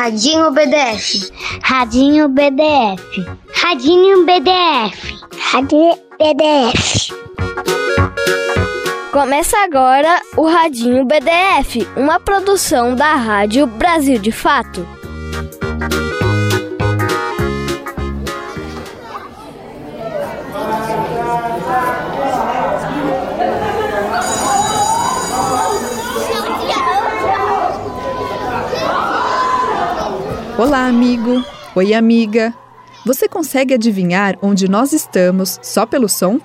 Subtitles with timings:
[0.00, 1.30] Radinho BDF.
[1.62, 3.26] Radinho BDF.
[3.52, 5.14] Radinho BDF.
[5.38, 7.12] Radinho BDF.
[9.12, 14.88] Começa agora o Radinho BDF, uma produção da Rádio Brasil de Fato.
[30.60, 31.42] Olá, amigo!
[31.74, 32.52] Oi, amiga!
[33.06, 36.38] Você consegue adivinhar onde nós estamos só pelo som?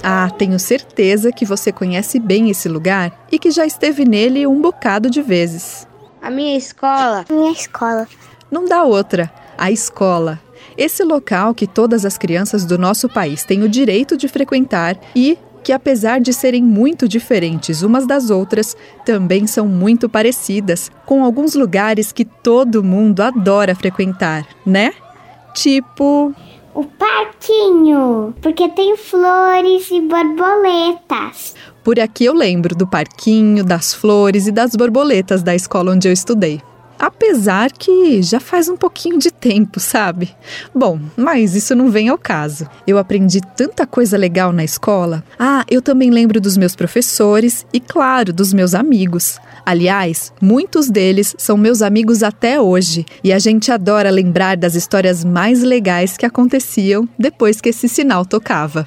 [0.00, 4.60] Ah, tenho certeza que você conhece bem esse lugar e que já esteve nele um
[4.60, 5.88] bocado de vezes.
[6.22, 7.24] A minha escola.
[7.28, 8.06] Minha escola.
[8.48, 9.28] Não dá outra.
[9.58, 10.38] A escola.
[10.78, 15.36] Esse local que todas as crianças do nosso país têm o direito de frequentar e
[15.66, 21.56] que, apesar de serem muito diferentes umas das outras, também são muito parecidas, com alguns
[21.56, 24.92] lugares que todo mundo adora frequentar, né?
[25.52, 26.32] Tipo.
[26.72, 31.56] O parquinho, porque tem flores e borboletas.
[31.82, 36.12] Por aqui eu lembro do parquinho, das flores e das borboletas da escola onde eu
[36.12, 36.62] estudei.
[36.98, 40.34] Apesar que já faz um pouquinho de tempo, sabe?
[40.74, 42.68] Bom, mas isso não vem ao caso.
[42.86, 45.22] Eu aprendi tanta coisa legal na escola.
[45.38, 49.38] Ah, eu também lembro dos meus professores e, claro, dos meus amigos.
[49.64, 55.24] Aliás, muitos deles são meus amigos até hoje e a gente adora lembrar das histórias
[55.24, 58.86] mais legais que aconteciam depois que esse sinal tocava.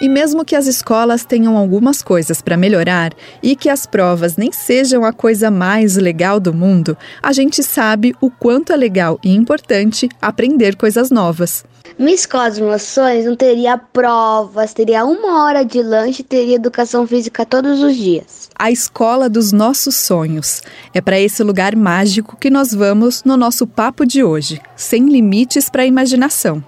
[0.00, 4.52] E mesmo que as escolas tenham algumas coisas para melhorar e que as provas nem
[4.52, 9.34] sejam a coisa mais legal do mundo, a gente sabe o quanto é legal e
[9.34, 11.64] importante aprender coisas novas.
[11.98, 17.04] Minha escola dos meus sonhos não teria provas, teria uma hora de lanche, teria educação
[17.04, 18.48] física todos os dias.
[18.56, 20.62] A escola dos nossos sonhos.
[20.94, 25.68] É para esse lugar mágico que nós vamos no nosso papo de hoje, sem limites
[25.68, 26.62] para a imaginação.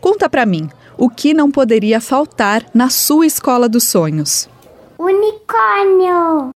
[0.00, 0.68] Conta para mim,
[1.02, 4.48] o que não poderia faltar na sua escola dos sonhos?
[4.96, 6.50] Unicórnio!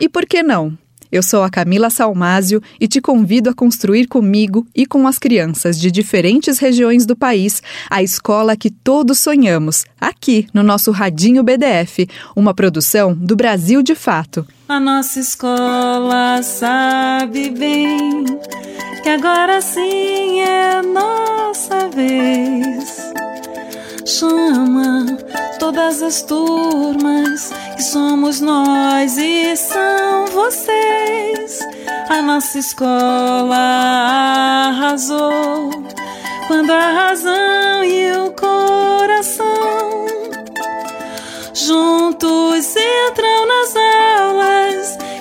[0.00, 0.78] E por que não?
[1.12, 5.78] Eu sou a Camila Salmásio e te convido a construir comigo e com as crianças
[5.78, 12.08] de diferentes regiões do país a escola que todos sonhamos, aqui no nosso Radinho BDF,
[12.34, 14.46] uma produção do Brasil de Fato.
[14.68, 18.24] A nossa escola sabe bem
[19.00, 23.12] que agora sim é nossa vez.
[24.04, 25.06] Chama
[25.60, 31.60] todas as turmas que somos nós e são vocês.
[32.08, 33.56] A nossa escola
[34.66, 35.70] arrasou
[36.48, 39.46] quando a razão e o coração
[41.54, 44.55] juntos entram nas aulas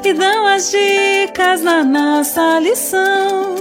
[0.08, 3.56] e dão as dicas na nossa lição.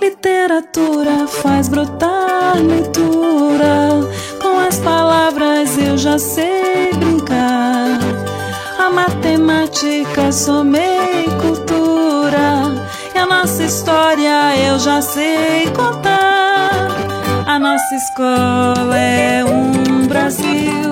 [0.00, 4.08] Literatura faz brotar leitura.
[4.40, 7.98] Com as palavras eu já sei brincar.
[8.78, 12.72] A matemática somei cultura.
[13.12, 16.88] E a nossa história eu já sei contar.
[17.46, 20.83] A nossa escola é um Brasil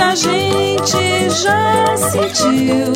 [0.00, 2.92] muita gente já sentiu.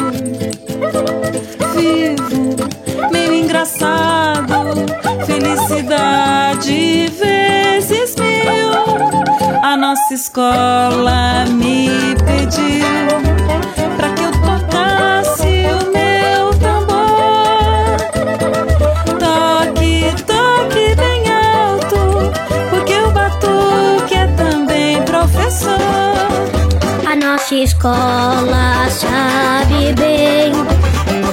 [1.75, 2.57] Vivo,
[3.13, 4.87] meio engraçado,
[5.27, 8.73] felicidade vezes mil.
[9.63, 13.84] A nossa escola me pediu
[27.45, 30.51] nossa escola sabe bem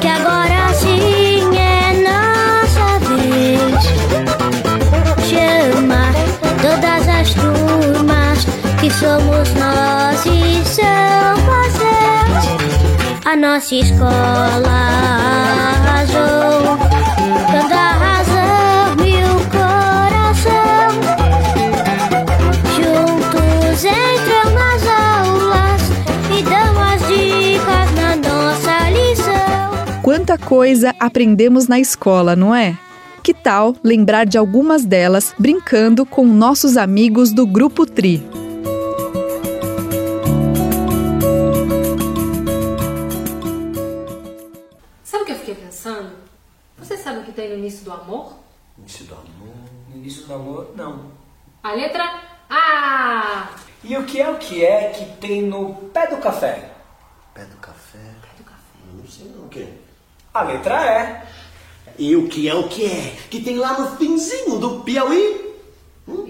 [0.01, 3.81] que agora sim é nossa vez.
[5.25, 6.11] Chama
[6.61, 8.45] todas as turmas
[8.81, 12.43] que somos nós e são vocês.
[13.23, 14.67] A nossa escola
[15.85, 16.77] arrasou
[30.21, 32.77] Quanta coisa aprendemos na escola, não é?
[33.23, 38.19] Que tal lembrar de algumas delas brincando com nossos amigos do Grupo Tri?
[45.03, 46.11] Sabe o que eu fiquei pensando?
[46.77, 48.33] Você sabe o que tem no início do amor?
[48.77, 49.55] Início do amor.
[49.89, 51.05] No início do amor, não.
[51.63, 52.03] A letra
[52.47, 53.49] A!
[53.83, 56.69] E o que é o que é que tem no pé do café?
[57.33, 57.97] Pé do café?
[57.97, 58.61] Pé do café.
[58.93, 59.80] Não sei não o que.
[60.33, 61.25] A letra é.
[61.97, 65.55] E o que é o que é que tem lá no finzinho do Piauí?
[66.07, 66.25] Hum?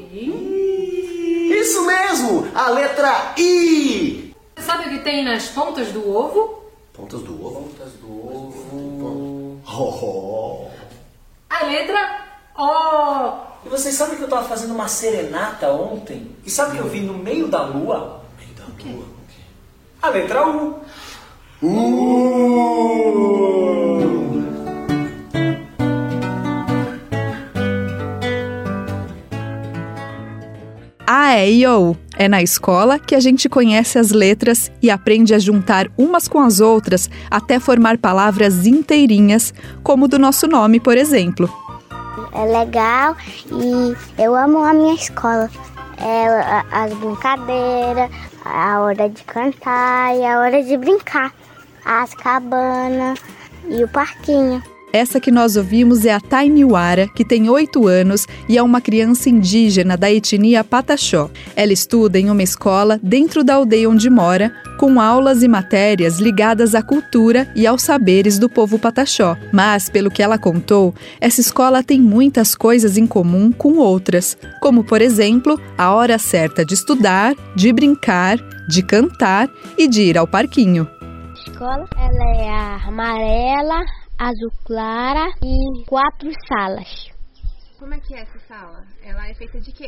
[1.51, 4.33] Isso mesmo, a letra I.
[4.56, 6.63] Você sabe o que tem nas pontas do ovo?
[6.94, 7.62] Pontas do ovo?
[7.62, 9.62] Pontas do ovo.
[9.68, 10.68] Oh,
[11.50, 12.25] A letra
[12.57, 13.51] O.
[13.65, 16.36] E vocês sabem que eu tava fazendo uma serenata ontem?
[16.44, 18.24] E sabe o que eu vi no meio da lua?
[18.38, 19.06] meio da lua.
[20.01, 20.80] A letra U.
[31.31, 31.63] A, E.
[32.18, 36.42] É na escola que a gente conhece as letras e aprende a juntar umas com
[36.42, 41.50] as outras até formar palavras inteirinhas, como do nosso nome, por exemplo.
[42.33, 43.16] É legal
[43.50, 45.50] e eu amo a minha escola.
[46.00, 48.12] É, as brincadeiras,
[48.44, 51.33] a hora de cantar e a hora de brincar.
[51.86, 53.18] As cabanas
[53.69, 54.62] e o parquinho.
[54.94, 59.30] Essa que nós ouvimos é a Tainiwara, que tem 8 anos e é uma criança
[59.30, 61.30] indígena da etnia Pataxó.
[61.56, 66.76] Ela estuda em uma escola dentro da aldeia onde mora, com aulas e matérias ligadas
[66.76, 69.38] à cultura e aos saberes do povo Pataxó.
[69.54, 74.84] Mas, pelo que ela contou, essa escola tem muitas coisas em comum com outras, como,
[74.84, 80.28] por exemplo, a hora certa de estudar, de brincar, de cantar e de ir ao
[80.28, 80.86] parquinho.
[81.48, 87.09] escola ela é a amarela, azul clara e quatro salas.
[87.79, 88.85] Como é que é essa sala?
[89.03, 89.88] Ela é feita de quê?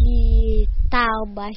[0.00, 1.56] de taubas,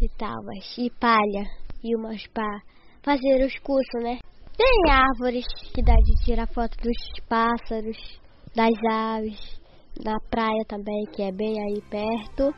[0.00, 1.44] de taubas e palha
[1.84, 2.60] e umas para
[3.02, 4.18] fazer os cursos, né?
[4.56, 5.44] Tem árvores
[5.74, 6.96] que dá de tirar foto dos
[7.28, 7.98] pássaros,
[8.54, 9.60] das aves,
[10.02, 12.54] na praia também, que é bem aí perto.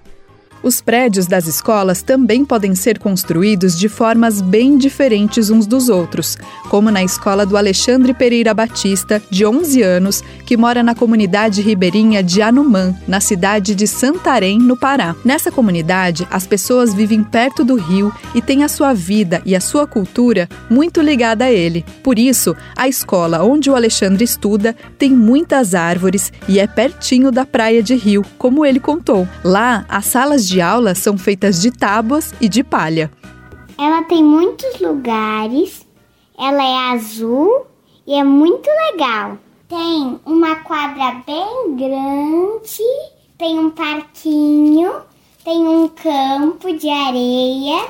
[0.64, 6.38] Os prédios das escolas também podem ser construídos de formas bem diferentes uns dos outros,
[6.70, 12.22] como na escola do Alexandre Pereira Batista, de 11 anos, que mora na comunidade ribeirinha
[12.22, 15.14] de Anumã, na cidade de Santarém, no Pará.
[15.22, 19.60] Nessa comunidade, as pessoas vivem perto do rio e têm a sua vida e a
[19.60, 21.84] sua cultura muito ligada a ele.
[22.02, 27.44] Por isso, a escola onde o Alexandre estuda tem muitas árvores e é pertinho da
[27.44, 29.28] praia de rio, como ele contou.
[29.44, 33.10] Lá, as salas de aula são feitas de tábuas e de palha.
[33.78, 35.86] Ela tem muitos lugares,
[36.38, 37.66] ela é azul
[38.06, 39.38] e é muito legal.
[39.68, 42.82] Tem uma quadra bem grande,
[43.36, 45.02] tem um parquinho,
[45.44, 47.86] tem um campo de areia,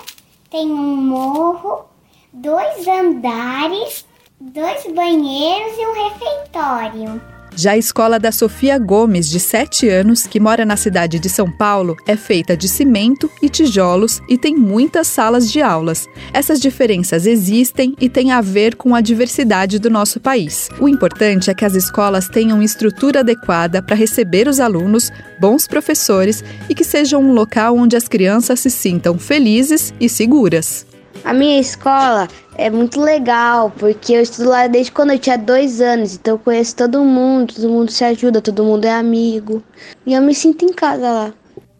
[0.50, 1.84] tem um morro,
[2.32, 4.06] dois andares,
[4.40, 7.33] dois banheiros e um refeitório.
[7.56, 11.48] Já a escola da Sofia Gomes, de 7 anos, que mora na cidade de São
[11.50, 16.08] Paulo, é feita de cimento e tijolos e tem muitas salas de aulas.
[16.32, 20.68] Essas diferenças existem e têm a ver com a diversidade do nosso país.
[20.80, 26.42] O importante é que as escolas tenham estrutura adequada para receber os alunos, bons professores
[26.68, 30.86] e que seja um local onde as crianças se sintam felizes e seguras.
[31.24, 35.80] A minha escola é muito legal, porque eu estudo lá desde quando eu tinha dois
[35.80, 39.62] anos, então eu conheço todo mundo, todo mundo se ajuda, todo mundo é amigo.
[40.04, 41.34] E eu me sinto em casa lá.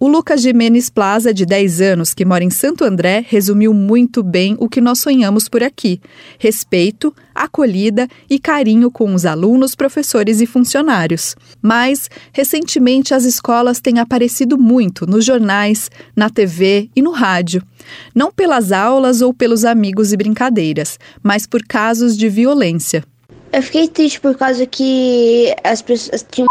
[0.05, 4.55] O Lucas Jimenez Plaza, de 10 anos, que mora em Santo André, resumiu muito bem
[4.61, 5.99] o que nós sonhamos por aqui:
[6.38, 11.35] respeito, acolhida e carinho com os alunos, professores e funcionários.
[11.62, 17.62] Mas, recentemente, as escolas têm aparecido muito nos jornais, na TV e no rádio.
[18.14, 23.02] Não pelas aulas ou pelos amigos e brincadeiras, mas por casos de violência.
[23.50, 26.47] Eu fiquei triste por causa que as pessoas tinham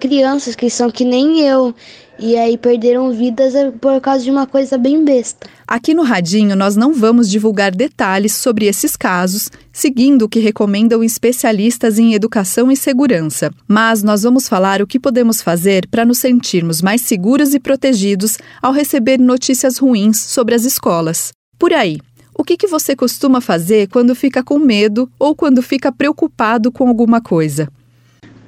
[0.00, 1.74] crianças que são que nem eu
[2.20, 5.48] e aí perderam vidas por causa de uma coisa bem besta.
[5.66, 11.02] Aqui no Radinho, nós não vamos divulgar detalhes sobre esses casos, seguindo o que recomendam
[11.02, 13.52] especialistas em educação e segurança.
[13.66, 18.38] Mas nós vamos falar o que podemos fazer para nos sentirmos mais seguros e protegidos
[18.62, 21.32] ao receber notícias ruins sobre as escolas.
[21.58, 21.98] Por aí,
[22.36, 26.88] o que, que você costuma fazer quando fica com medo ou quando fica preocupado com
[26.88, 27.68] alguma coisa?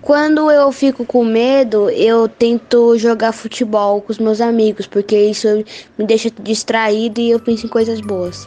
[0.03, 5.47] Quando eu fico com medo, eu tento jogar futebol com os meus amigos, porque isso
[5.99, 8.47] me deixa distraído e eu penso em coisas boas.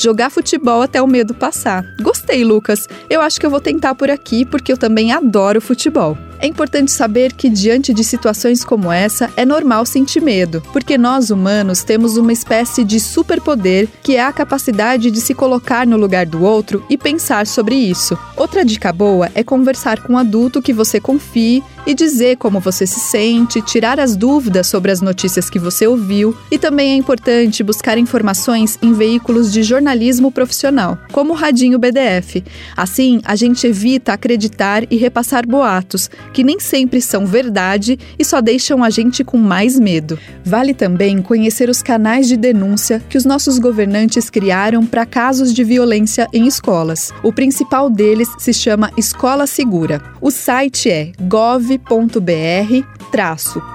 [0.00, 1.84] Jogar futebol até o medo passar.
[2.00, 2.86] Gostei, Lucas.
[3.10, 6.16] Eu acho que eu vou tentar por aqui porque eu também adoro futebol.
[6.42, 11.30] É importante saber que, diante de situações como essa, é normal sentir medo, porque nós
[11.30, 16.26] humanos temos uma espécie de superpoder que é a capacidade de se colocar no lugar
[16.26, 18.18] do outro e pensar sobre isso.
[18.36, 22.86] Outra dica boa é conversar com um adulto que você confie e dizer como você
[22.86, 27.62] se sente, tirar as dúvidas sobre as notícias que você ouviu e também é importante
[27.62, 32.42] buscar informações em veículos de jornalismo profissional, como o Radinho BDF.
[32.76, 38.40] Assim, a gente evita acreditar e repassar boatos, que nem sempre são verdade e só
[38.40, 40.18] deixam a gente com mais medo.
[40.44, 45.62] Vale também conhecer os canais de denúncia que os nossos governantes criaram para casos de
[45.62, 47.12] violência em escolas.
[47.22, 50.02] O principal deles se chama Escola Segura.
[50.20, 51.78] O site é gov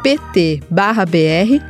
[0.03, 1.67] pt br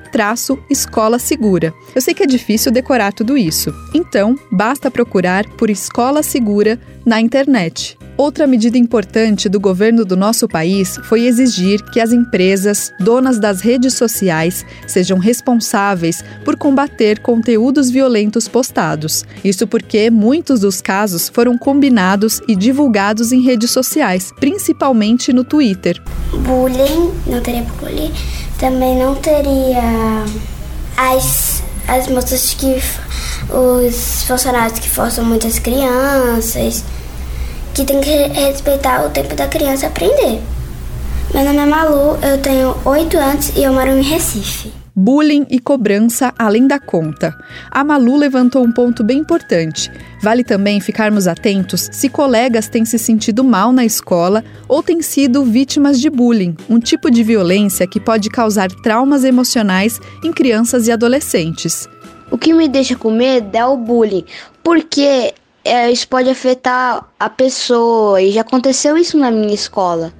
[0.69, 1.73] escola segura.
[1.93, 7.19] Eu sei que é difícil decorar tudo isso, então basta procurar por escola segura na
[7.19, 7.96] internet.
[8.17, 13.61] Outra medida importante do governo do nosso país foi exigir que as empresas, donas das
[13.61, 19.23] redes sociais, sejam responsáveis por combater conteúdos violentos postados.
[19.43, 26.01] Isso porque muitos dos casos foram combinados e divulgados em redes sociais, principalmente no Twitter.
[26.31, 28.11] Bullying, não teria bullying,
[28.57, 30.25] também não teria
[30.97, 32.81] as, as moças que.
[33.53, 36.83] os funcionários que forçam muitas crianças
[37.77, 40.41] que tem que respeitar o tempo da criança aprender.
[41.31, 44.73] Meu nome é Malu, eu tenho 8 anos e eu moro em Recife.
[44.95, 47.37] Bullying e cobrança além da conta.
[47.69, 49.91] A Malu levantou um ponto bem importante.
[50.23, 55.45] Vale também ficarmos atentos se colegas têm se sentido mal na escola ou têm sido
[55.45, 60.91] vítimas de bullying, um tipo de violência que pode causar traumas emocionais em crianças e
[60.91, 61.87] adolescentes.
[62.31, 64.25] O que me deixa com medo é o bullying,
[64.63, 65.35] porque
[65.67, 70.13] é, isso pode afetar a pessoa e já aconteceu isso na minha escola.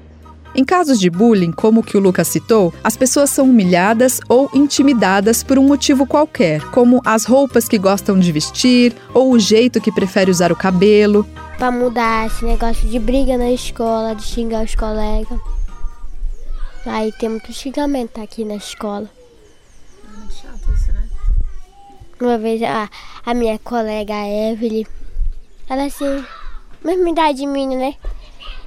[0.55, 4.49] Em casos de bullying, como o que o Lucas citou, as pessoas são humilhadas ou
[4.53, 9.79] intimidadas por um motivo qualquer, como as roupas que gostam de vestir ou o jeito
[9.79, 11.27] que prefere usar o cabelo.
[11.57, 15.39] Para mudar esse negócio de briga na escola, de xingar os colegas.
[16.85, 19.09] Aí tem muito xingamento aqui na escola.
[20.03, 21.03] É muito chato isso, né?
[22.19, 22.89] Uma vez a,
[23.23, 24.85] a minha colega Evelyn
[25.69, 26.23] ela assim,
[26.83, 27.93] mesma idade minha, né?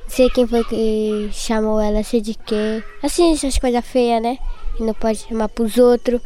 [0.07, 2.83] Sei quem foi que chamou ela, sei de quê.
[3.02, 4.38] Assim, essas coisas feias, né?
[4.78, 6.21] E não pode chamar pros outros.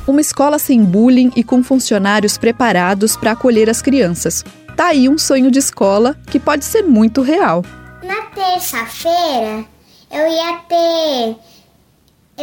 [0.06, 4.42] Uma escola sem bullying e com funcionários preparados para acolher as crianças.
[4.78, 7.64] Tá aí um sonho de escola que pode ser muito real.
[8.00, 9.64] Na terça-feira
[10.08, 11.36] eu ia ter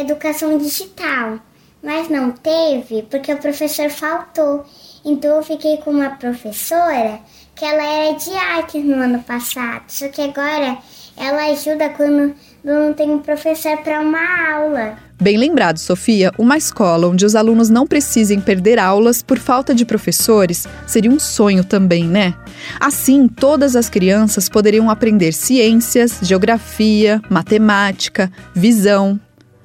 [0.02, 1.38] educação digital,
[1.82, 4.66] mas não teve porque o professor faltou.
[5.02, 7.20] Então eu fiquei com uma professora
[7.54, 10.76] que ela era de artes no ano passado, só que agora
[11.16, 15.05] ela ajuda quando não tem um professor para uma aula.
[15.18, 19.84] Bem lembrado, Sofia, uma escola onde os alunos não precisem perder aulas por falta de
[19.84, 22.34] professores seria um sonho também, né?
[22.78, 29.18] Assim, todas as crianças poderiam aprender ciências, geografia, matemática, visão.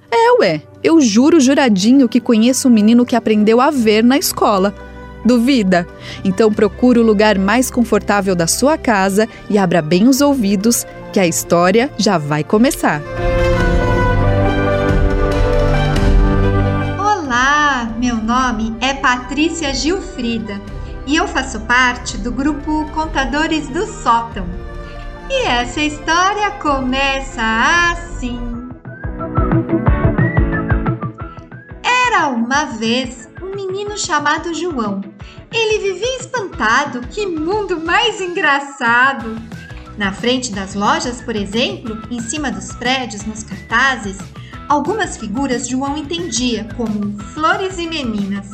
[0.10, 4.74] É, ué, eu juro juradinho que conheço um menino que aprendeu a ver na escola.
[5.26, 5.86] Duvida?
[6.24, 11.20] Então procure o lugar mais confortável da sua casa e abra bem os ouvidos, que
[11.20, 13.02] a história já vai começar.
[19.12, 20.62] Patrícia Gilfrida
[21.06, 24.48] e eu faço parte do grupo Contadores do Sótão.
[25.30, 27.42] E essa história começa
[27.92, 28.40] assim.
[31.84, 35.02] Era uma vez um menino chamado João.
[35.52, 37.02] Ele vivia espantado.
[37.08, 39.36] Que mundo mais engraçado!
[39.98, 44.20] Na frente das lojas, por exemplo, em cima dos prédios, nos cartazes,
[44.70, 48.52] algumas figuras João entendia como flores e meninas.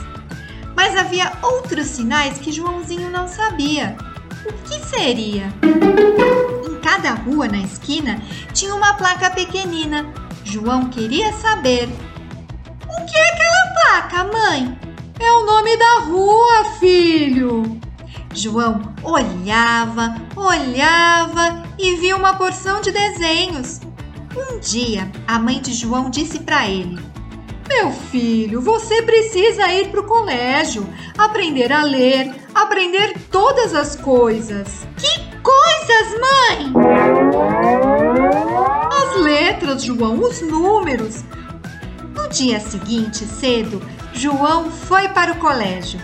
[0.78, 3.98] Mas havia outros sinais que Joãozinho não sabia.
[4.46, 5.52] O que seria?
[6.64, 8.22] Em cada rua na esquina
[8.54, 10.06] tinha uma placa pequenina.
[10.44, 11.90] João queria saber.
[12.88, 14.80] O que é aquela placa, mãe?
[15.20, 17.82] É o nome da rua, filho.
[18.32, 23.82] João olhava, olhava e viu uma porção de desenhos.
[24.38, 27.00] Um dia, a mãe de João disse para ele:
[27.68, 34.88] Meu filho, você precisa ir para o colégio, aprender a ler, aprender todas as coisas.
[34.98, 36.74] Que coisas, mãe?
[38.90, 41.24] As letras, João, os números.
[42.16, 43.82] No dia seguinte, cedo,
[44.14, 46.00] João foi para o colégio.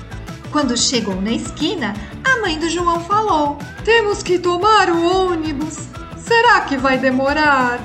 [0.52, 1.94] Quando chegou na esquina,
[2.24, 5.78] a mãe do João falou: Temos que tomar o ônibus.
[6.18, 7.80] Será que vai demorar?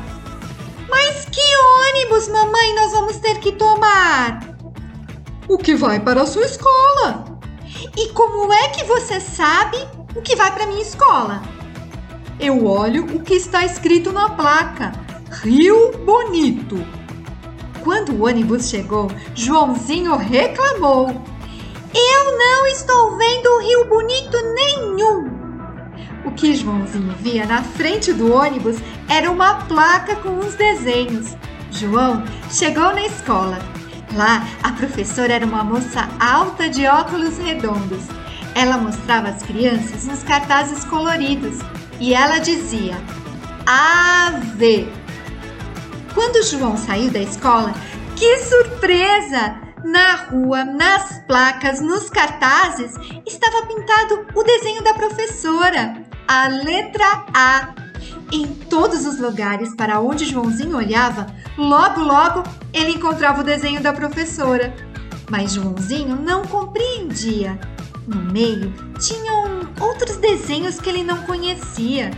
[0.88, 1.56] Mas que
[1.90, 4.40] ônibus, mamãe, nós vamos ter que tomar?
[5.46, 7.38] O que vai para a sua escola.
[7.96, 9.76] E como é que você sabe
[10.14, 11.42] o que vai para minha escola?
[12.40, 14.92] Eu olho o que está escrito na placa:
[15.42, 16.76] Rio Bonito.
[17.82, 21.08] Quando o ônibus chegou, Joãozinho reclamou:
[21.94, 25.37] Eu não estou vendo rio bonito nenhum.
[26.28, 28.76] O que Joãozinho via na frente do ônibus
[29.08, 31.34] era uma placa com uns desenhos.
[31.70, 33.58] João chegou na escola.
[34.12, 38.02] Lá, a professora era uma moça alta de óculos redondos.
[38.54, 41.60] Ela mostrava às crianças uns cartazes coloridos
[41.98, 42.98] e ela dizia:
[43.64, 44.86] Ave.
[46.12, 47.72] Quando João saiu da escola,
[48.14, 49.66] que surpresa!
[49.82, 52.92] Na rua, nas placas, nos cartazes,
[53.24, 57.74] estava pintado o desenho da professora, a letra A.
[58.30, 62.42] Em todos os lugares para onde Joãozinho olhava, logo logo
[62.74, 64.74] ele encontrava o desenho da professora.
[65.30, 67.58] Mas Joãozinho não compreendia.
[68.06, 72.10] No meio tinham outros desenhos que ele não conhecia.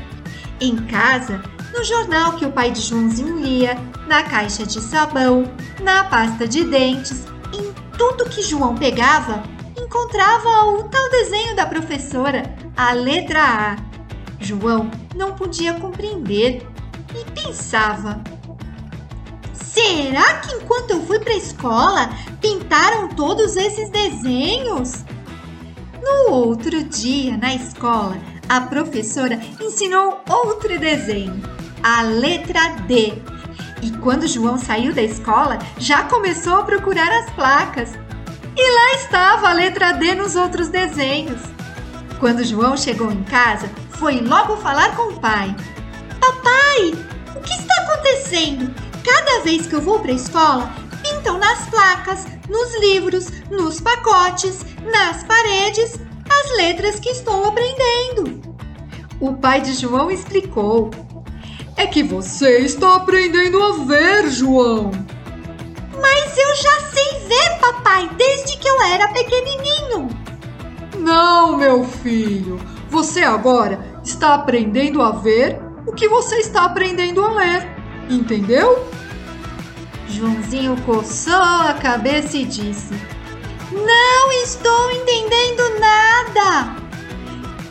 [0.61, 1.41] Em casa,
[1.73, 5.45] no jornal que o pai de Joãozinho lia, na caixa de sabão,
[5.81, 9.45] na pasta de dentes, em tudo que João pegava,
[9.79, 12.43] encontrava o tal desenho da professora,
[12.77, 13.90] a letra A.
[14.41, 16.67] João não podia compreender
[17.15, 18.21] e pensava:
[19.53, 25.05] Será que enquanto eu fui para a escola pintaram todos esses desenhos?
[26.03, 28.17] No outro dia, na escola,
[28.49, 31.41] a professora ensinou outro desenho,
[31.83, 33.13] a letra D.
[33.83, 37.93] E quando João saiu da escola, já começou a procurar as placas.
[38.57, 41.41] E lá estava a letra D nos outros desenhos.
[42.19, 45.55] Quando João chegou em casa, foi logo falar com o pai.
[46.19, 46.95] Papai,
[47.37, 48.75] o que está acontecendo?
[49.05, 54.65] Cada vez que eu vou para a escola, pintam nas placas, nos livros, nos pacotes,
[54.91, 58.41] nas paredes, as letras que estou aprendendo.
[59.21, 60.91] O pai de João explicou.
[61.77, 64.93] É que você está aprendendo a ver, João.
[66.01, 70.09] Mas eu já sei ver, papai, desde que eu era pequenininho.
[70.99, 72.59] Não, meu filho.
[72.91, 77.69] Você agora está aprendendo a ver o que você está aprendendo a ler.
[78.09, 78.89] Entendeu?
[80.09, 82.93] Joãozinho coçou a cabeça e disse:
[83.73, 86.77] Não estou entendendo nada.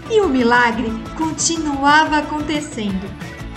[0.09, 3.09] E o milagre continuava acontecendo.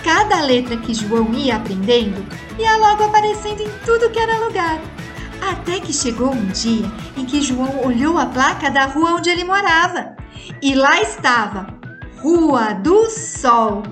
[0.03, 2.23] Cada letra que João ia aprendendo
[2.59, 4.79] ia logo aparecendo em tudo que era lugar.
[5.49, 6.85] Até que chegou um dia
[7.17, 10.15] em que João olhou a placa da rua onde ele morava.
[10.61, 11.82] E lá estava
[12.23, 13.83] Rua do Sol.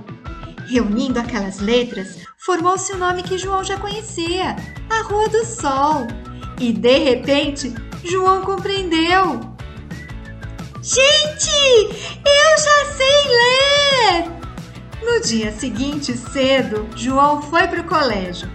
[0.66, 4.56] Reunindo aquelas letras, formou-se o nome que João já conhecia,
[4.90, 6.08] a Rua do Sol.
[6.58, 7.74] E de repente,
[8.06, 9.42] João compreendeu.
[10.82, 11.52] Gente,
[12.26, 14.32] eu já sei ler!
[15.04, 18.50] No dia seguinte, cedo, João foi para o colégio.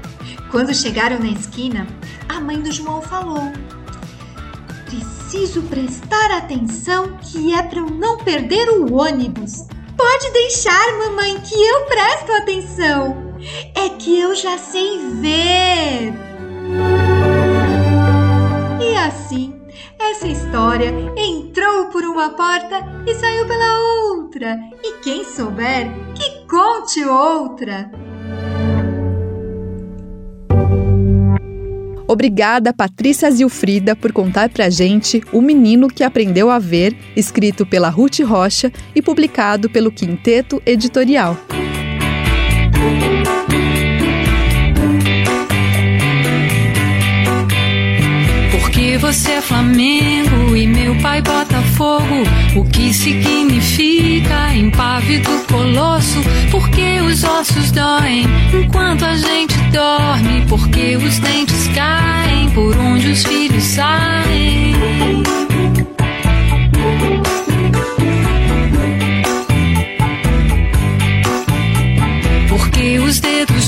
[0.50, 1.86] Quando chegaram na esquina,
[2.30, 3.52] a mãe do João falou:
[5.28, 9.66] Preciso prestar atenção que é para eu não perder o ônibus.
[9.96, 13.34] Pode deixar, mamãe, que eu presto atenção.
[13.74, 16.14] É que eu já sei ver.
[18.80, 19.60] E assim
[19.98, 23.80] essa história entrou por uma porta e saiu pela
[24.12, 24.56] outra.
[24.80, 27.90] E quem souber, que conte outra.
[32.08, 37.88] Obrigada, Patrícia Zilfrida, por contar pra gente O Menino que Aprendeu a Ver, escrito pela
[37.88, 41.36] Ruth Rocha e publicado pelo Quinteto Editorial.
[48.52, 51.22] Porque você é Flamengo e meu pai
[51.76, 52.24] Botafogo.
[52.56, 56.20] O que significa impávido colosso?
[56.50, 60.44] Porque os ossos doem enquanto a gente dorme.
[60.48, 64.74] Porque os dentes caem por onde os filhos saem.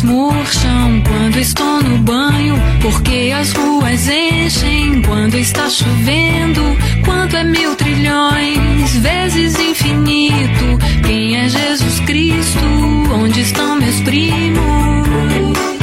[0.03, 2.55] Murcham quando estou no banho.
[2.81, 6.63] Porque as ruas enchem quando está chovendo.
[7.05, 10.79] Quanto é mil trilhões vezes infinito?
[11.07, 12.65] Quem é Jesus Cristo?
[13.15, 15.78] Onde estão meus primos?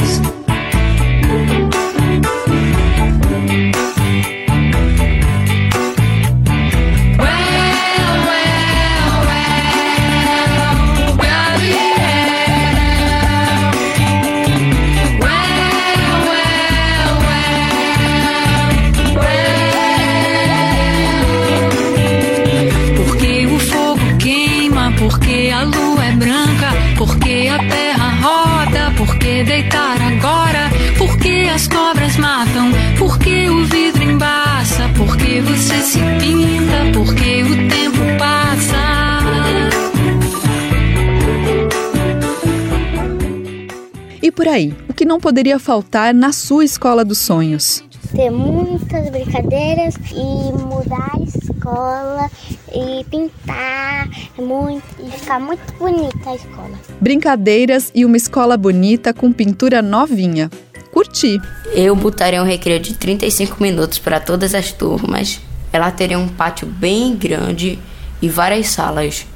[44.46, 47.82] Por aí, o que não poderia faltar na sua escola dos sonhos?
[48.14, 52.30] Ter muitas brincadeiras e mudar a escola
[52.72, 56.70] e pintar muito e ficar muito bonita a escola.
[57.00, 60.48] Brincadeiras e uma escola bonita com pintura novinha.
[60.92, 61.40] Curti.
[61.74, 65.40] Eu botaria um recreio de 35 minutos para todas as turmas.
[65.72, 67.80] Ela teria um pátio bem grande
[68.22, 69.26] e várias salas.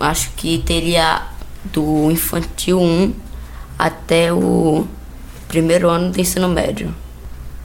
[0.00, 1.22] Acho que teria
[1.72, 3.23] do infantil 1
[3.78, 4.86] até o
[5.48, 6.94] primeiro ano do ensino médio,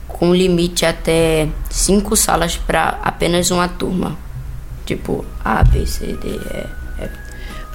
[0.08, 4.18] com limite até cinco salas para apenas uma turma,
[4.86, 7.12] tipo A, B, C, D, E, F.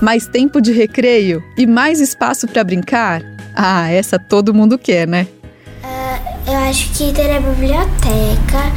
[0.01, 3.23] Mais tempo de recreio e mais espaço para brincar?
[3.55, 5.29] Ah, essa todo mundo quer, né?
[6.47, 8.70] Eu acho que teria biblioteca,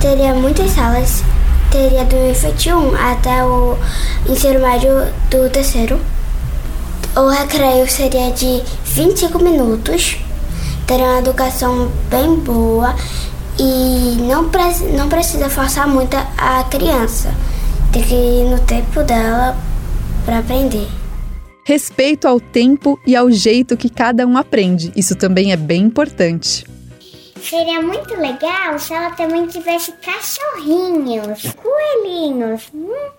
[0.00, 1.24] teria muitas salas,
[1.68, 3.76] teria do infantil 1 até o
[4.28, 4.90] ensino médio
[5.28, 5.98] do terceiro.
[7.14, 10.16] O recreio seria de 25 minutos,
[10.86, 12.94] teria uma educação bem boa
[13.58, 17.34] e não, preci- não precisa forçar muito a criança.
[17.92, 19.54] Tem que ir no tempo dela
[20.24, 20.88] para aprender.
[21.66, 24.90] Respeito ao tempo e ao jeito que cada um aprende.
[24.96, 26.64] Isso também é bem importante.
[27.42, 32.62] Seria muito legal se ela também tivesse cachorrinhos, coelhinhos.
[32.74, 33.10] Hum,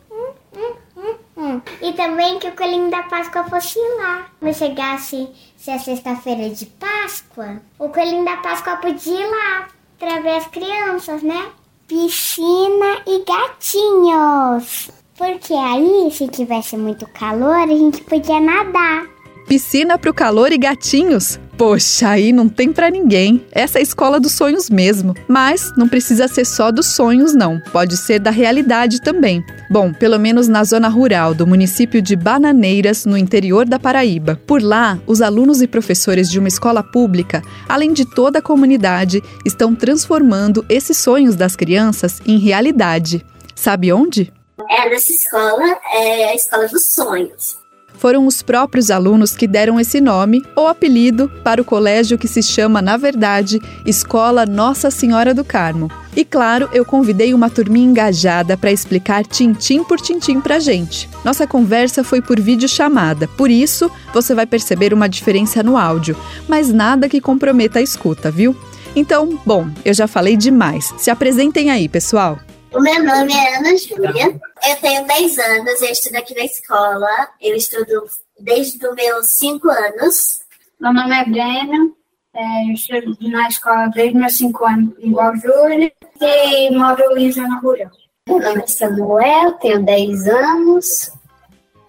[1.38, 1.62] hum.
[1.82, 4.28] E também que o coelhinho da Páscoa fosse lá.
[4.40, 9.68] Quando chegasse se é sexta-feira de Páscoa, o coelhinho da Páscoa podia ir lá
[9.98, 11.52] para ver as crianças, né?
[11.88, 14.92] Piscina e gatinhos.
[15.18, 19.13] Porque aí, se tivesse muito calor, a gente podia nadar.
[19.48, 21.40] Piscina pro calor e gatinhos?
[21.58, 23.46] Poxa, aí não tem pra ninguém.
[23.52, 25.14] Essa é a escola dos sonhos mesmo.
[25.28, 27.60] Mas não precisa ser só dos sonhos, não.
[27.72, 29.44] Pode ser da realidade também.
[29.70, 34.40] Bom, pelo menos na zona rural do município de Bananeiras, no interior da Paraíba.
[34.48, 39.22] Por lá, os alunos e professores de uma escola pública, além de toda a comunidade,
[39.46, 43.24] estão transformando esses sonhos das crianças em realidade.
[43.56, 44.34] Sabe onde?
[44.70, 47.63] É, nessa escola é a escola dos sonhos.
[47.98, 52.44] Foram os próprios alunos que deram esse nome ou apelido para o colégio que se
[52.44, 55.90] chama, na verdade, Escola Nossa Senhora do Carmo.
[56.16, 61.10] E claro, eu convidei uma turminha engajada para explicar tintim por tintim pra gente.
[61.24, 66.16] Nossa conversa foi por videochamada, por isso você vai perceber uma diferença no áudio,
[66.48, 68.56] mas nada que comprometa a escuta, viu?
[68.96, 70.94] Então, bom, eu já falei demais.
[70.98, 72.38] Se apresentem aí, pessoal.
[72.74, 77.30] O meu nome é Ana Júlia, eu tenho 10 anos, eu estudo aqui na escola,
[77.40, 78.04] eu estudo
[78.40, 80.40] desde os meus 5 anos.
[80.82, 81.96] Meu nome é Breno,
[82.36, 87.60] é, eu estudo na escola desde meus 5 anos, igual Júlia, e moro em zona
[87.60, 87.92] rural.
[88.28, 91.12] Meu nome é Samuel, tenho 10 anos,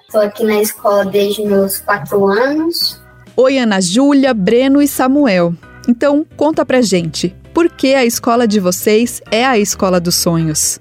[0.02, 3.00] estou aqui na escola desde meus 4 anos.
[3.34, 5.54] Oi, Ana Júlia, Breno e Samuel.
[5.88, 10.80] Então, conta pra gente, por que a escola de vocês é a escola dos sonhos?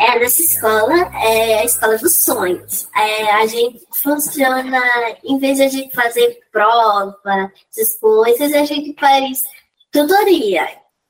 [0.00, 2.88] É, nessa escola é a escola dos sonhos.
[2.96, 4.80] É, a gente funciona,
[5.22, 9.42] em vez de a gente fazer prova, essas coisas, a gente faz
[9.92, 10.66] Tutoria.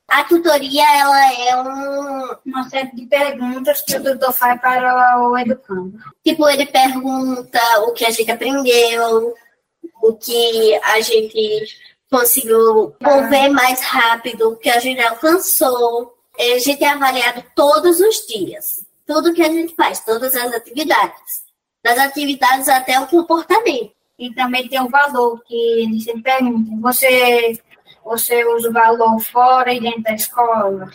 [0.08, 5.38] A tutoria ela é um, uma série de perguntas que o tutor faz para o
[5.38, 5.96] educando.
[6.24, 9.34] Tipo, ele pergunta o que a gente aprendeu,
[10.02, 11.64] o que a gente
[12.10, 16.14] conseguiu mover mais rápido, que a gente alcançou.
[16.38, 18.84] A gente é avaliado todos os dias.
[19.06, 21.44] Tudo que a gente faz, todas as atividades.
[21.82, 23.92] Das atividades até o comportamento.
[24.18, 26.80] E também tem o valor, que eles sempre perguntam.
[26.80, 27.58] Você
[28.04, 30.90] você usa o valor fora e dentro da escola?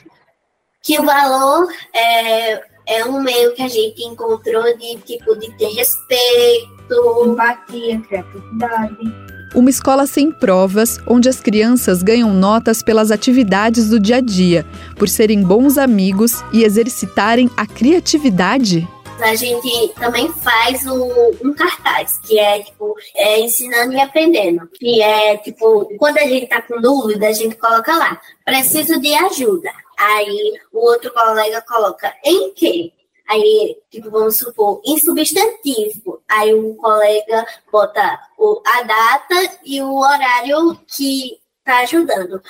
[0.82, 2.54] Que o valor é,
[2.88, 9.35] é um meio que a gente encontrou de tipo de ter respeito, empatia, criatividade.
[9.56, 14.66] Uma escola sem provas, onde as crianças ganham notas pelas atividades do dia a dia,
[14.98, 18.86] por serem bons amigos e exercitarem a criatividade?
[19.18, 24.70] a gente também faz o, um cartaz, que é tipo, é, ensinando e aprendendo.
[24.78, 29.14] Que é tipo, quando a gente tá com dúvida, a gente coloca lá, preciso de
[29.14, 29.72] ajuda.
[29.98, 32.92] Aí o outro colega coloca em quê?
[33.28, 36.22] Aí, tipo, vamos supor, em substantivo.
[36.30, 42.42] Aí um colega bota o, a data e o horário que tá ajudando.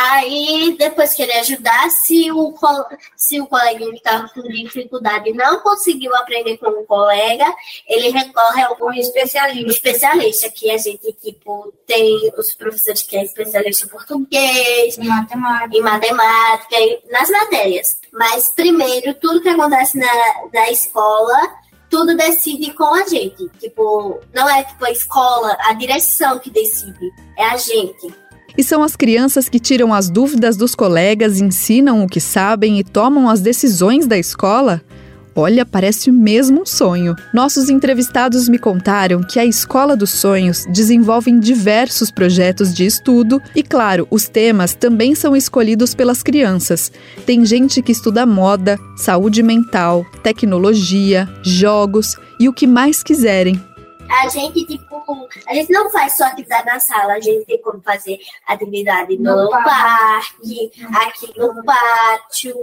[0.00, 2.54] Aí, depois que ele ajudar, se o,
[3.16, 7.52] se o coleguinha que estava com dificuldade não conseguiu aprender com o colega,
[7.84, 13.24] ele recorre a algum especialista, especialista que a gente, tipo, tem os professores que é
[13.24, 16.76] especialista em português, em matemática, em matemática
[17.10, 17.98] nas matérias.
[18.12, 20.06] Mas, primeiro, tudo que acontece na,
[20.54, 21.58] na escola
[21.90, 23.48] tudo decide com a gente.
[23.58, 28.27] Tipo, não é tipo a escola, a direção que decide, é a gente.
[28.58, 32.82] E são as crianças que tiram as dúvidas dos colegas, ensinam o que sabem e
[32.82, 34.82] tomam as decisões da escola?
[35.32, 37.14] Olha, parece mesmo um sonho.
[37.32, 43.62] Nossos entrevistados me contaram que a Escola dos Sonhos desenvolve diversos projetos de estudo e,
[43.62, 46.90] claro, os temas também são escolhidos pelas crianças.
[47.24, 53.67] Tem gente que estuda moda, saúde mental, tecnologia, jogos e o que mais quiserem
[54.10, 57.80] a gente, tipo, a gente não faz só atividade na sala, a gente tem como
[57.82, 62.54] fazer atividade no, no parque, aqui no pátio,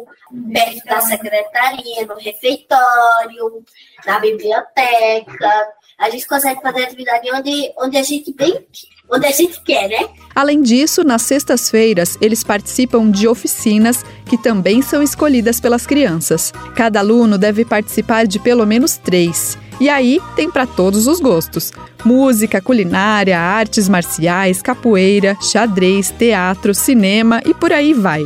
[0.52, 3.64] perto da secretaria, no refeitório,
[4.06, 5.70] na biblioteca.
[5.98, 8.66] A gente consegue fazer atividade onde, onde a gente bem
[9.10, 10.10] onde a gente quer, né?
[10.34, 16.52] Além disso, nas sextas-feiras, eles participam de oficinas que também são escolhidas pelas crianças.
[16.76, 19.58] Cada aluno deve participar de pelo menos três.
[19.80, 21.72] E aí tem para todos os gostos:
[22.04, 28.24] música, culinária, artes marciais, capoeira, xadrez, teatro, cinema e por aí vai.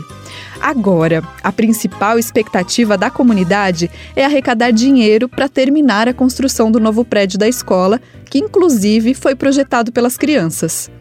[0.61, 7.05] Agora, a principal expectativa da comunidade é arrecadar dinheiro para terminar a construção do novo
[7.05, 10.91] prédio da escola, que inclusive foi projetado pelas crianças.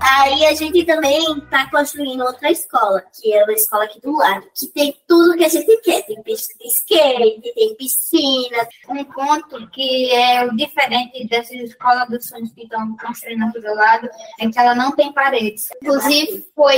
[0.00, 4.46] Aí a gente também está construindo outra escola, que é uma escola aqui do lado,
[4.54, 6.02] que tem tudo que a gente quer.
[6.04, 8.68] Tem pista de skate, tem piscina.
[8.88, 13.74] Um ponto que é o diferente dessa escola dos sonhos que estão construindo aqui do
[13.74, 14.08] lado
[14.40, 15.68] é que ela não tem paredes.
[15.82, 16.76] Inclusive, foi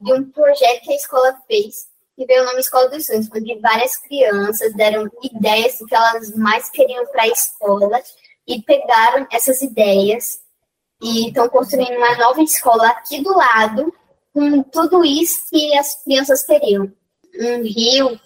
[0.00, 3.58] de um projeto que a escola fez, que veio o nome Escola dos Sonhos, onde
[3.60, 8.00] várias crianças deram ideias do que elas mais queriam para a escola
[8.46, 10.43] e pegaram essas ideias
[11.04, 13.92] e estão construindo uma nova escola aqui do lado,
[14.32, 16.90] com tudo isso que as crianças teriam.
[17.38, 18.18] Um rio,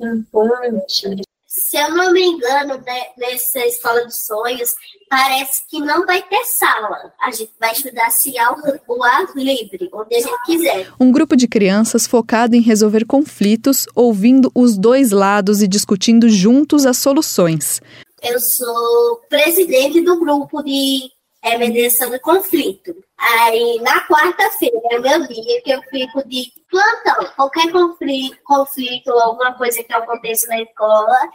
[0.00, 1.22] um ponte.
[1.46, 4.74] Se eu não me engano, né, nessa escola de sonhos,
[5.08, 7.14] parece que não vai ter sala.
[7.22, 10.92] A gente vai estudar se ao o ar livre, onde a gente quiser.
[11.00, 16.84] Um grupo de crianças focado em resolver conflitos, ouvindo os dois lados e discutindo juntos
[16.84, 17.80] as soluções.
[18.22, 21.15] Eu sou presidente do grupo de
[21.46, 22.92] é mediação do conflito.
[23.16, 27.32] Aí, na quarta-feira, é o meu dia que eu fico de plantão.
[27.36, 31.30] Qualquer conflito, conflito ou alguma coisa que aconteça na escola,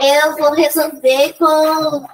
[0.00, 2.06] eu vou resolver com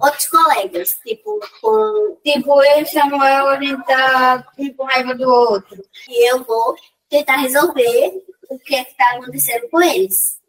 [0.00, 0.98] outros colegas.
[1.04, 2.16] Tipo, com...
[2.24, 4.42] Tipo, eu e Samuel, a gente tá
[4.74, 5.84] com raiva do outro.
[6.08, 6.74] E eu vou
[7.10, 10.40] tentar resolver o que é que está acontecendo com eles.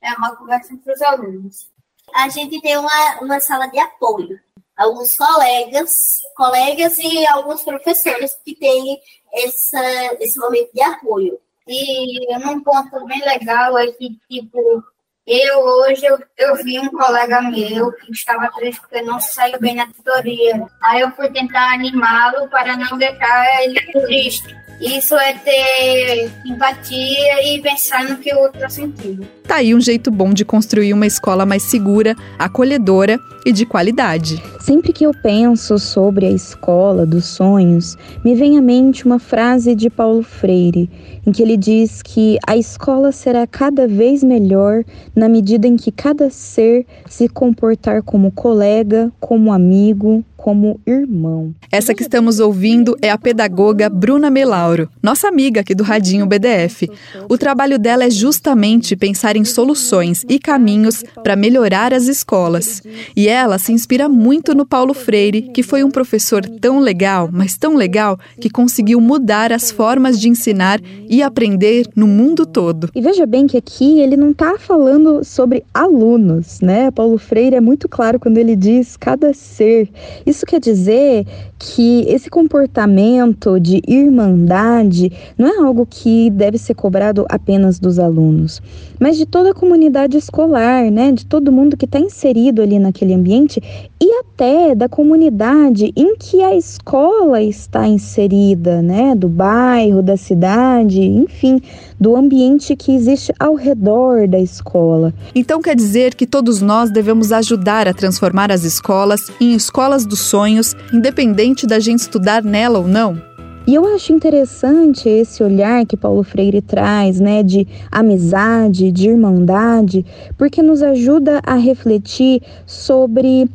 [0.00, 1.68] É uma conversa entre os alunos.
[2.14, 4.40] A gente tem uma, uma sala de apoio
[4.78, 8.98] alguns colegas, colegas e alguns professores que têm
[9.34, 11.38] essa, esse momento de apoio.
[11.66, 14.82] E um ponto bem legal é que, tipo,
[15.26, 19.74] eu hoje eu, eu vi um colega meu que estava triste porque não saiu bem
[19.74, 20.66] na tutoria.
[20.80, 24.56] Aí eu fui tentar animá-lo para não deixar ele triste.
[24.80, 29.26] Isso é ter empatia e pensar no que o outro está sentindo.
[29.42, 34.40] Tá aí um jeito bom de construir uma escola mais segura, acolhedora e de qualidade.
[34.60, 39.74] Sempre que eu penso sobre a escola dos sonhos, me vem à mente uma frase
[39.74, 40.88] de Paulo Freire,
[41.26, 44.84] em que ele diz que a escola será cada vez melhor
[45.16, 51.52] na medida em que cada ser se comportar como colega, como amigo, como irmão.
[51.70, 56.88] Essa que estamos ouvindo é a pedagoga Bruna Melauro, nossa amiga aqui do Radinho BDF.
[57.28, 62.82] O trabalho dela é justamente pensar em soluções e caminhos para melhorar as escolas.
[63.16, 67.58] E ela se inspira muito no Paulo Freire, que foi um professor tão legal, mas
[67.58, 72.88] tão legal, que conseguiu mudar as formas de ensinar e aprender no mundo todo.
[72.94, 76.92] E veja bem que aqui ele não está falando sobre alunos, né?
[76.92, 79.90] Paulo Freire é muito claro quando ele diz cada ser.
[80.28, 81.26] Isso quer dizer
[81.58, 88.60] que esse comportamento de irmandade não é algo que deve ser cobrado apenas dos alunos,
[89.00, 91.12] mas de toda a comunidade escolar, né?
[91.12, 93.58] De todo mundo que está inserido ali naquele ambiente
[93.98, 99.14] e até da comunidade em que a escola está inserida, né?
[99.14, 101.60] Do bairro, da cidade, enfim,
[101.98, 105.14] do ambiente que existe ao redor da escola.
[105.34, 110.20] Então quer dizer que todos nós devemos ajudar a transformar as escolas em escolas dos
[110.20, 113.22] sonhos, independente da gente estudar nela ou não?
[113.66, 120.04] E eu acho interessante esse olhar que Paulo Freire traz, né, de amizade, de irmandade,
[120.36, 123.48] porque nos ajuda a refletir sobre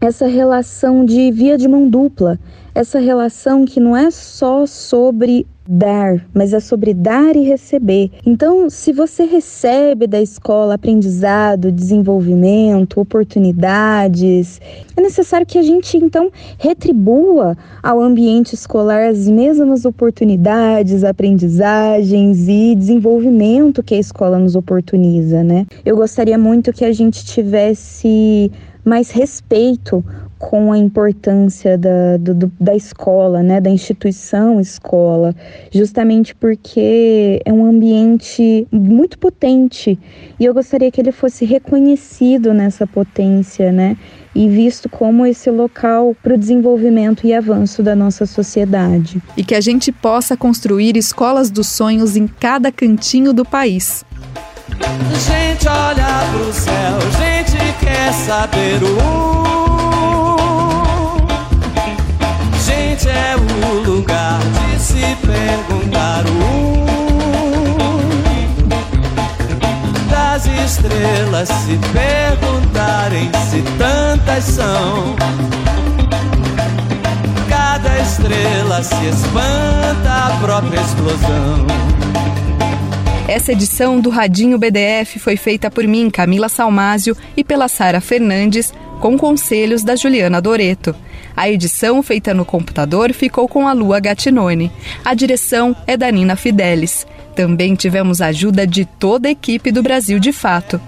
[0.00, 2.38] essa relação de via de mão dupla,
[2.74, 8.10] essa relação que não é só sobre dar, mas é sobre dar e receber.
[8.24, 14.60] Então, se você recebe da escola aprendizado, desenvolvimento, oportunidades,
[14.96, 22.74] é necessário que a gente então retribua ao ambiente escolar as mesmas oportunidades, aprendizagens e
[22.74, 25.66] desenvolvimento que a escola nos oportuniza, né?
[25.84, 28.50] Eu gostaria muito que a gente tivesse
[28.84, 30.04] mais respeito
[30.38, 35.34] com a importância da, do, da escola, né, da instituição escola,
[35.72, 39.98] justamente porque é um ambiente muito potente
[40.38, 43.96] e eu gostaria que ele fosse reconhecido nessa potência, né,
[44.34, 49.22] e visto como esse local para o desenvolvimento e avanço da nossa sociedade.
[49.36, 54.04] E que a gente possa construir escolas dos sonhos em cada cantinho do país.
[54.68, 59.65] Gente olha pro céu, gente quer saber o
[65.16, 66.76] perguntar o
[70.10, 75.16] das estrelas se perguntarem se tantas são.
[77.48, 81.66] Cada estrela se espanta a própria explosão.
[83.28, 88.72] Essa edição do Radinho BDF foi feita por mim, Camila Salmásio, e pela Sara Fernandes,
[89.00, 90.94] com conselhos da Juliana Doreto.
[91.36, 94.72] A edição, feita no computador, ficou com a Lua Gattinone.
[95.04, 97.06] A direção é da Nina Fidelis.
[97.34, 100.80] Também tivemos a ajuda de toda a equipe do Brasil de Fato.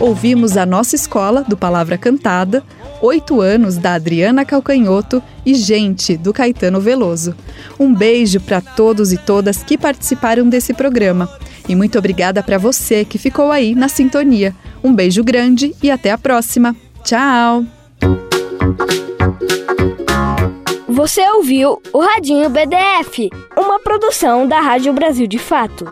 [0.00, 2.64] Ouvimos a nossa escola, do Palavra Cantada,
[3.02, 7.34] Oito Anos, da Adriana Calcanhoto e Gente, do Caetano Veloso.
[7.78, 11.28] Um beijo para todos e todas que participaram desse programa.
[11.70, 14.52] E muito obrigada para você que ficou aí na sintonia.
[14.82, 16.74] Um beijo grande e até a próxima.
[17.04, 17.64] Tchau!
[20.88, 25.84] Você ouviu o Radinho BDF, uma produção da Rádio Brasil de Fato.